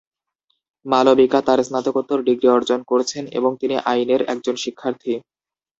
[0.85, 5.13] মালবিকা তার স্নাতকোত্তর ডিগ্রি অর্জন করছেন এবং তিনি আইনের একজন শিক্ষার্থী।